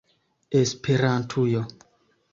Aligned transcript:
esperantujo 0.59 1.61